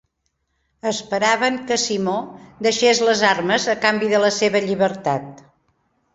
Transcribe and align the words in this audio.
Esperaven 0.91 1.59
que 1.71 1.77
Simó 1.81 2.15
deixés 2.69 3.03
les 3.09 3.23
armes 3.33 3.69
a 3.75 3.77
canvi 3.85 4.11
de 4.17 4.25
la 4.27 4.35
seva 4.41 4.65
llibertat. 4.67 5.47